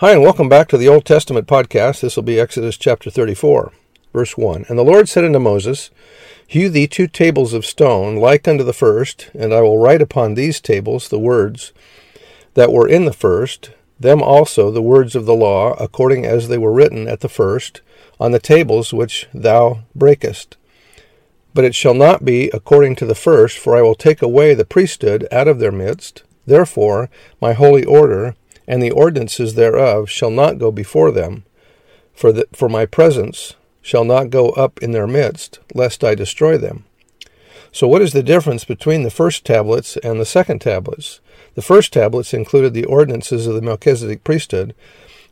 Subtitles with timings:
[0.00, 2.02] Hi, and welcome back to the Old Testament podcast.
[2.02, 3.72] This will be Exodus chapter 34,
[4.12, 4.66] verse 1.
[4.68, 5.88] And the Lord said unto Moses,
[6.46, 10.34] Hew thee two tables of stone, like unto the first, and I will write upon
[10.34, 11.72] these tables the words
[12.52, 16.58] that were in the first, them also the words of the law, according as they
[16.58, 17.80] were written at the first,
[18.20, 20.58] on the tables which thou breakest.
[21.54, 24.66] But it shall not be according to the first, for I will take away the
[24.66, 26.22] priesthood out of their midst.
[26.44, 27.08] Therefore,
[27.40, 31.44] my holy order, and the ordinances thereof shall not go before them,
[32.14, 36.58] for, the, for my presence shall not go up in their midst, lest I destroy
[36.58, 36.84] them.
[37.70, 41.20] So, what is the difference between the first tablets and the second tablets?
[41.54, 44.74] The first tablets included the ordinances of the Melchizedek priesthood.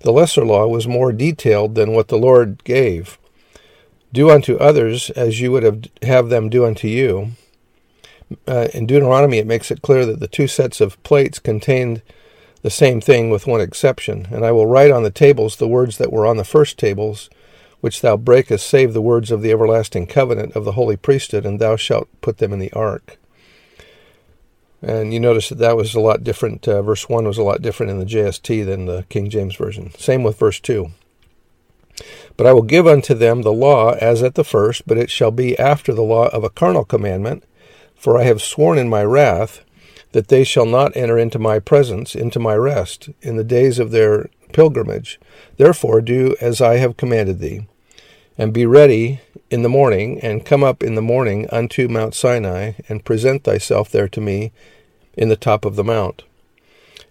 [0.00, 3.18] The lesser law was more detailed than what the Lord gave.
[4.12, 7.32] Do unto others as you would have, have them do unto you.
[8.46, 12.02] Uh, in Deuteronomy, it makes it clear that the two sets of plates contained
[12.64, 14.26] the same thing with one exception.
[14.30, 17.28] And I will write on the tables the words that were on the first tables,
[17.82, 21.60] which thou breakest, save the words of the everlasting covenant of the holy priesthood, and
[21.60, 23.18] thou shalt put them in the ark.
[24.80, 26.66] And you notice that that was a lot different.
[26.66, 29.92] Uh, verse 1 was a lot different in the JST than the King James Version.
[29.98, 30.90] Same with verse 2.
[32.38, 35.30] But I will give unto them the law as at the first, but it shall
[35.30, 37.44] be after the law of a carnal commandment.
[37.94, 39.62] For I have sworn in my wrath,
[40.14, 43.90] that they shall not enter into my presence, into my rest, in the days of
[43.90, 45.18] their pilgrimage.
[45.56, 47.66] Therefore do as I have commanded thee.
[48.38, 52.74] And be ready in the morning, and come up in the morning unto Mount Sinai,
[52.88, 54.52] and present thyself there to me
[55.14, 56.22] in the top of the mount.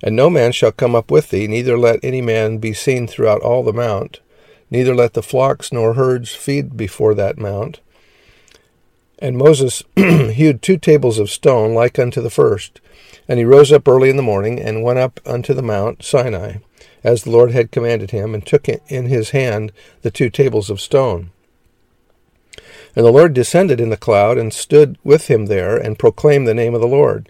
[0.02, 3.42] And no man shall come up with thee, neither let any man be seen throughout
[3.42, 4.22] all the mount,
[4.72, 7.82] neither let the flocks nor herds feed before that mount.
[9.20, 12.82] And Moses hewed two tables of stone like unto the first,
[13.28, 16.56] and he rose up early in the morning, and went up unto the mount Sinai,
[17.04, 20.82] as the Lord had commanded him, and took in his hand the two tables of
[20.82, 21.32] stone.
[22.96, 26.54] And the Lord descended in the cloud, and stood with him there, and proclaimed the
[26.54, 27.30] name of the Lord.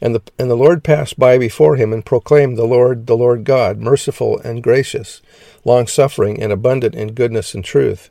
[0.00, 3.44] And the, and the Lord passed by before him, and proclaimed, The Lord, the Lord
[3.44, 5.22] God, merciful and gracious,
[5.64, 8.10] long suffering, and abundant in goodness and truth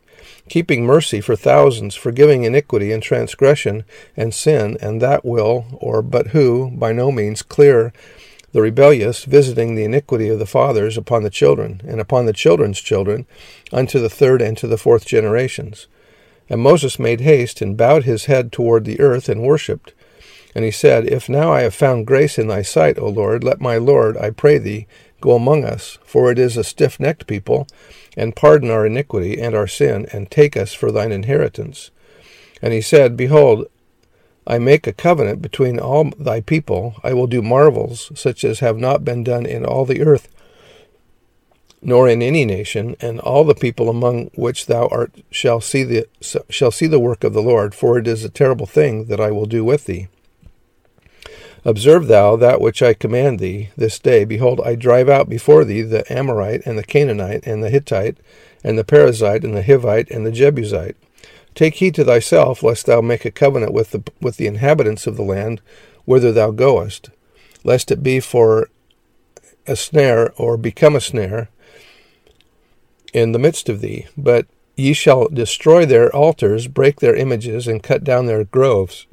[0.50, 3.84] keeping mercy for thousands, forgiving iniquity and transgression
[4.16, 7.94] and sin, and that will, or but who, by no means clear
[8.52, 12.80] the rebellious, visiting the iniquity of the fathers upon the children, and upon the children's
[12.80, 13.25] children,
[13.74, 15.88] unto the third and to the fourth generations.
[16.50, 19.94] And Moses made haste, and bowed his head toward the earth, and worshipped.
[20.56, 23.59] And he said, If now I have found grace in thy sight, O Lord, let
[23.59, 24.88] my Lord, I pray thee,
[25.22, 27.68] go among us, for it is a stiff necked people,
[28.18, 31.92] and pardon our iniquity and our sin, and take us for thine inheritance.
[32.62, 33.68] And he said, Behold,
[34.48, 36.96] I make a covenant between all thy people.
[37.03, 40.28] I will do marvels such as have not been done in all the earth,
[41.82, 46.08] nor in any nation, and all the people among which thou art shall see the
[46.50, 49.32] shall see the work of the Lord, for it is a terrible thing that I
[49.32, 50.08] will do with thee.
[51.68, 54.24] Observe thou that which I command thee this day.
[54.24, 58.18] Behold, I drive out before thee the Amorite, and the Canaanite, and the Hittite,
[58.64, 60.96] and the Perizzite, and the Hivite, and the Jebusite.
[61.56, 65.18] Take heed to thyself, lest thou make a covenant with the, with the inhabitants of
[65.18, 65.59] the land
[66.06, 67.09] whither thou goest,
[67.64, 68.70] lest it be for
[69.66, 71.50] a snare, or become a snare,
[73.12, 74.06] in the midst of thee.
[74.16, 74.46] But
[74.76, 79.08] ye shall destroy their altars, break their images, and cut down their groves,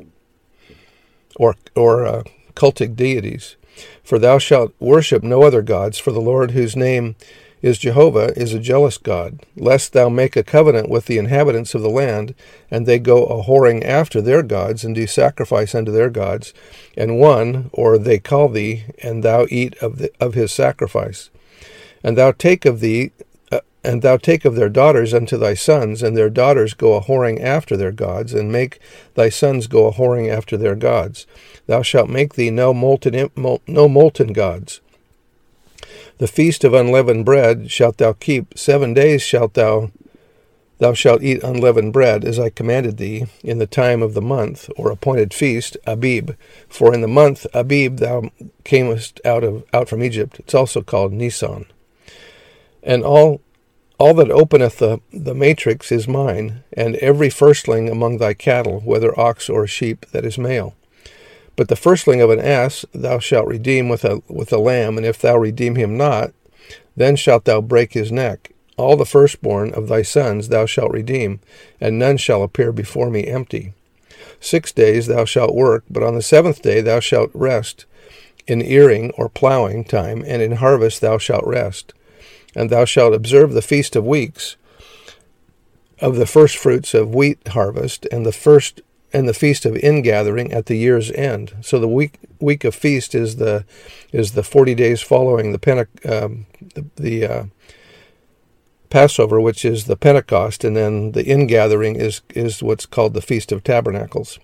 [1.36, 2.22] or or uh,
[2.54, 3.56] cultic deities.
[4.02, 7.16] For thou shalt worship no other gods, for the Lord whose name
[7.62, 11.82] is Jehovah is a jealous God, lest thou make a covenant with the inhabitants of
[11.82, 12.34] the land,
[12.70, 16.52] and they go a whoring after their gods, and do sacrifice unto their gods,
[16.96, 21.30] and one, or they call thee, and thou eat of, the, of his sacrifice.
[22.02, 23.12] And thou take of thee
[23.84, 27.40] and thou take of their daughters unto thy sons, and their daughters go a whoring
[27.40, 28.78] after their gods, and make
[29.14, 31.26] thy sons go a whoring after their gods.
[31.66, 33.30] Thou shalt make thee no molten,
[33.66, 34.80] no molten gods.
[36.18, 38.56] The feast of unleavened bread shalt thou keep.
[38.56, 39.90] Seven days shalt thou
[40.78, 44.68] thou shalt eat unleavened bread, as I commanded thee, in the time of the month,
[44.76, 46.32] or appointed feast, Abib.
[46.68, 48.30] For in the month Abib thou
[48.64, 50.38] camest out of out from Egypt.
[50.40, 51.66] It's also called Nisan.
[52.82, 53.40] And all
[54.02, 59.16] all that openeth the, the matrix is mine, and every firstling among thy cattle, whether
[59.16, 60.74] ox or sheep, that is male.
[61.54, 65.06] But the firstling of an ass thou shalt redeem with a with a lamb, and
[65.06, 66.32] if thou redeem him not,
[66.96, 68.50] then shalt thou break his neck.
[68.76, 71.38] All the firstborn of thy sons thou shalt redeem,
[71.80, 73.72] and none shall appear before me empty.
[74.40, 77.84] Six days thou shalt work, but on the seventh day thou shalt rest.
[78.48, 81.94] In earing or plowing time, and in harvest thou shalt rest
[82.54, 84.56] and thou shalt observe the feast of weeks
[86.00, 88.80] of the first fruits of wheat harvest and the first
[89.12, 91.54] and the feast of ingathering at the year's end.
[91.60, 93.64] So the week week of feast is the
[94.10, 97.44] is the forty days following the Pente- um, the, the uh,
[98.90, 103.52] Passover, which is the Pentecost, and then the ingathering is is what's called the Feast
[103.52, 104.38] of Tabernacles.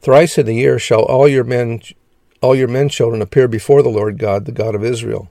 [0.00, 1.82] Thrice in the year shall all your men
[2.40, 5.28] all your men children appear before the Lord God, the God of Israel.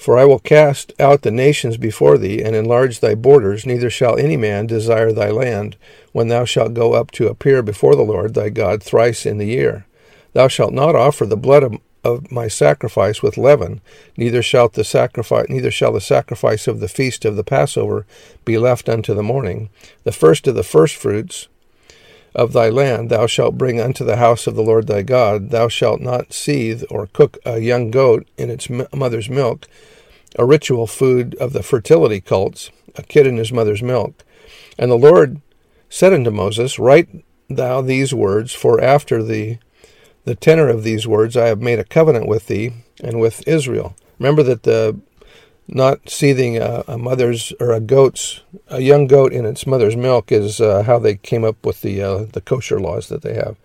[0.00, 4.16] For I will cast out the nations before thee, and enlarge thy borders, neither shall
[4.16, 5.76] any man desire thy land,
[6.12, 9.48] when thou shalt go up to appear before the Lord thy God thrice in the
[9.48, 9.84] year.
[10.32, 13.82] Thou shalt not offer the blood of, of my sacrifice with leaven,
[14.16, 18.06] neither shalt the sacrifice neither shall the sacrifice of the feast of the Passover
[18.46, 19.68] be left unto the morning.
[20.04, 21.48] The first of the firstfruits
[22.34, 25.50] of thy land thou shalt bring unto the house of the Lord thy God.
[25.50, 29.66] Thou shalt not seethe or cook a young goat in its mother's milk,
[30.38, 34.24] a ritual food of the fertility cults, a kid in his mother's milk.
[34.78, 35.40] And the Lord
[35.88, 39.58] said unto Moses, Write thou these words, for after the
[40.24, 42.72] the tenor of these words I have made a covenant with thee
[43.02, 43.96] and with Israel.
[44.18, 45.00] Remember that the
[45.74, 50.32] not seething a, a mother's or a goat's a young goat in its mother's milk
[50.32, 53.56] is uh, how they came up with the uh, the kosher laws that they have,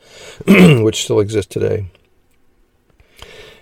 [0.84, 1.90] which still exist today.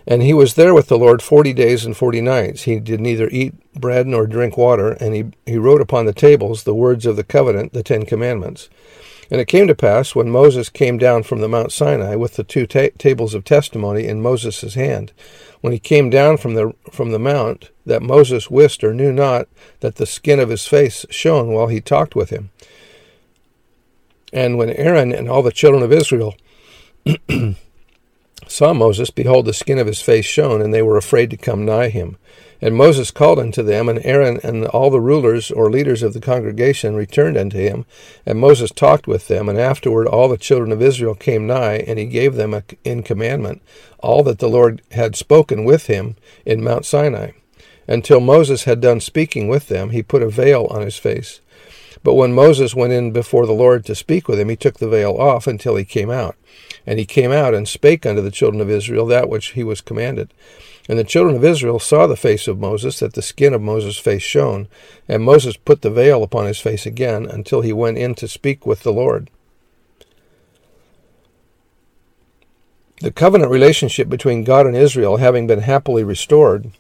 [0.06, 2.64] And he was there with the Lord forty days and forty nights.
[2.64, 6.64] He did neither eat bread nor drink water, and he, he wrote upon the tables
[6.64, 8.70] the words of the covenant, the Ten Commandments.
[9.34, 12.44] And it came to pass, when Moses came down from the Mount Sinai with the
[12.44, 15.12] two ta- tables of testimony in Moses' hand,
[15.60, 19.48] when he came down from the from the mount, that Moses wist or knew not
[19.80, 22.52] that the skin of his face shone while he talked with him.
[24.32, 26.36] And when Aaron and all the children of Israel
[28.48, 31.66] saw Moses, behold, the skin of his face shone, and they were afraid to come
[31.66, 32.18] nigh him.
[32.64, 36.22] And Moses called unto them, and Aaron and all the rulers or leaders of the
[36.22, 37.86] congregation returned unto him.
[38.26, 42.00] And Moses talked with them, and afterward all the children of Israel came nigh, and
[42.00, 42.56] he gave them
[42.86, 43.62] in commandment
[44.00, 46.16] all that the Lord had spoken with him
[46.46, 47.32] in Mount Sinai.
[47.86, 51.42] Until Moses had done speaking with them, he put a veil on his face.
[52.02, 54.88] But when Moses went in before the Lord to speak with him, he took the
[54.88, 56.38] veil off until he came out.
[56.88, 59.82] And he came out and spake unto the children of Israel that which he was
[59.82, 60.34] commanded.
[60.90, 63.98] And the children of Israel saw the face of Moses, that the skin of Moses'
[63.98, 64.68] face shone.
[65.08, 68.66] And Moses put the veil upon his face again until he went in to speak
[68.66, 69.30] with the Lord.
[73.02, 76.72] The covenant relationship between God and Israel having been happily restored,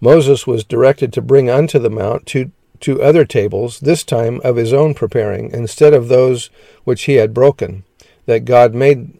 [0.00, 2.50] Moses was directed to bring unto the mount two,
[2.80, 6.50] two other tables, this time of his own preparing, instead of those
[6.84, 7.84] which he had broken
[8.26, 9.18] that God made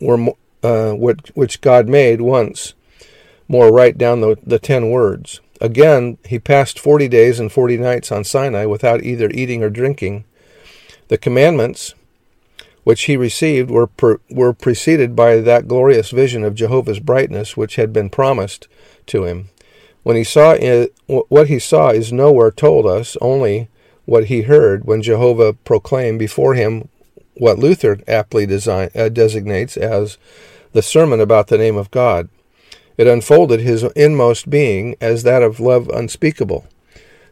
[0.00, 2.74] were uh, which, which God made once
[3.48, 5.40] more write down the, the ten words.
[5.60, 10.24] Again, he passed forty days and forty nights on Sinai without either eating or drinking.
[11.08, 11.94] The commandments
[12.84, 17.76] which he received were per, were preceded by that glorious vision of Jehovah's brightness which
[17.76, 18.68] had been promised
[19.06, 19.50] to him.
[20.02, 23.68] When he saw it, what he saw is nowhere told us, only
[24.06, 26.88] what he heard when Jehovah proclaimed before him
[27.40, 30.18] what Luther aptly design, uh, designates as
[30.72, 32.28] the sermon about the name of God.
[32.98, 36.66] It unfolded his inmost being as that of love unspeakable.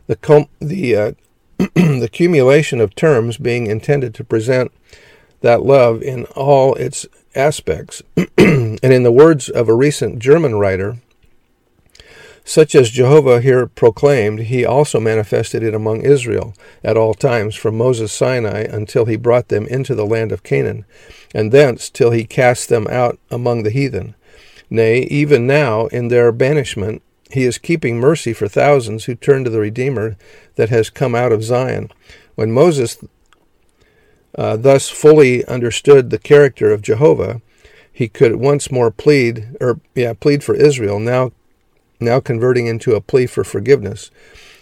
[0.07, 1.13] The, com- the, uh,
[1.59, 4.73] the accumulation of terms being intended to present
[5.43, 8.03] that love in all its aspects.
[8.39, 10.97] and in the words of a recent German writer,
[12.49, 17.77] such as Jehovah here proclaimed, he also manifested it among Israel at all times, from
[17.77, 20.87] Moses Sinai until he brought them into the land of Canaan,
[21.35, 24.15] and thence till he cast them out among the heathen.
[24.71, 29.51] Nay, even now, in their banishment, he is keeping mercy for thousands who turn to
[29.51, 30.17] the Redeemer
[30.55, 31.91] that has come out of Zion.
[32.35, 32.97] When Moses
[34.39, 37.43] uh, thus fully understood the character of Jehovah,
[37.93, 40.99] he could once more plead, or yeah, plead for Israel.
[40.99, 41.33] Now
[42.01, 44.11] now converting into a plea for forgiveness.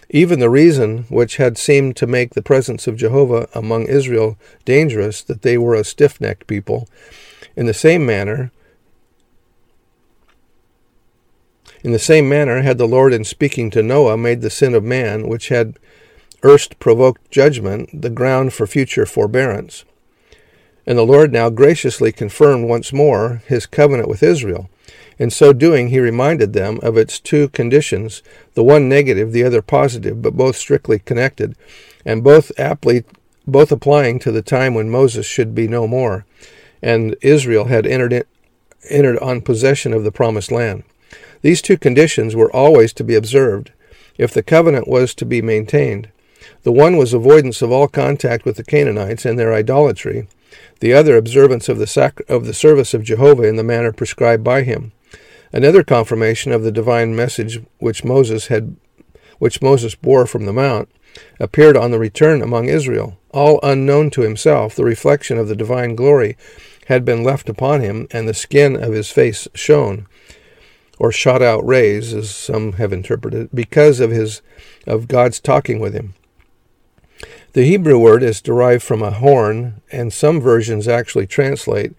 [0.09, 5.21] Even the reason which had seemed to make the presence of Jehovah among Israel dangerous,
[5.23, 6.87] that they were a stiff necked people,
[7.55, 8.51] in the same manner,
[11.83, 14.83] In the same manner had the Lord in speaking to Noah made the sin of
[14.83, 15.77] man, which had
[16.43, 19.85] erst provoked judgment, the ground for future forbearance.
[20.85, 24.69] And the Lord now graciously confirmed once more his covenant with Israel.
[25.19, 28.21] In so doing, he reminded them of its two conditions,
[28.53, 31.55] the one negative, the other positive, but both strictly connected,
[32.05, 33.03] and both aptly
[33.47, 36.25] both applying to the time when Moses should be no more,
[36.81, 38.23] and Israel had entered in,
[38.89, 40.83] entered on possession of the promised land.
[41.41, 43.71] These two conditions were always to be observed
[44.17, 46.09] if the covenant was to be maintained.
[46.63, 50.27] The one was avoidance of all contact with the Canaanites and their idolatry,
[50.79, 54.43] the other observance of the, sac- of the service of Jehovah in the manner prescribed
[54.43, 54.91] by him.
[55.51, 58.75] Another confirmation of the divine message which Moses had
[59.39, 60.89] which Moses bore from the mount
[61.39, 63.17] appeared on the return among Israel.
[63.31, 66.37] All unknown to himself, the reflection of the divine glory
[66.87, 70.07] had been left upon him, and the skin of his face shone,
[70.97, 74.41] or shot out rays, as some have interpreted, because of his
[74.85, 76.13] of God's talking with him.
[77.53, 81.93] The Hebrew word is derived from a horn, and some versions actually translate,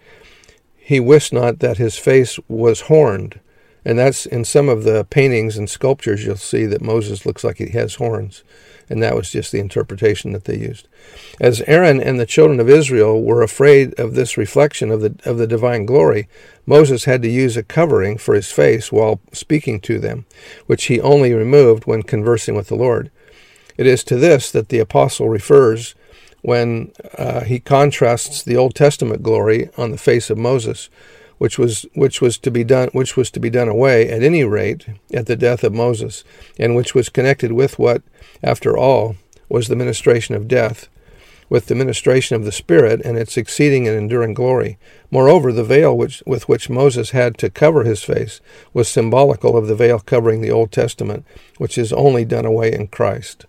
[0.89, 3.39] He wist not that his face was horned.
[3.85, 7.57] And that's in some of the paintings and sculptures, you'll see that Moses looks like
[7.57, 8.43] he has horns.
[8.89, 10.87] And that was just the interpretation that they used.
[11.39, 15.37] As Aaron and the children of Israel were afraid of this reflection of the, of
[15.37, 16.27] the divine glory,
[16.65, 20.25] Moses had to use a covering for his face while speaking to them,
[20.65, 23.11] which he only removed when conversing with the Lord.
[23.77, 25.93] It is to this that the apostle refers
[26.41, 30.89] when uh, he contrasts the Old Testament glory on the face of Moses,
[31.37, 34.43] which was which was to be done which was to be done away at any
[34.43, 36.23] rate at the death of Moses,
[36.57, 38.01] and which was connected with what,
[38.43, 39.15] after all,
[39.47, 40.87] was the ministration of death,
[41.49, 44.77] with the ministration of the Spirit and its exceeding and enduring glory.
[45.09, 48.39] Moreover, the veil which, with which Moses had to cover his face
[48.73, 51.25] was symbolical of the veil covering the Old Testament,
[51.57, 53.45] which is only done away in Christ.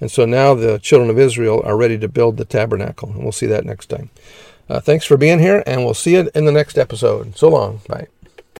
[0.00, 3.10] And so now the children of Israel are ready to build the tabernacle.
[3.10, 4.10] And we'll see that next time.
[4.68, 7.36] Uh, thanks for being here, and we'll see you in the next episode.
[7.36, 7.80] So long.
[7.88, 8.08] Bye.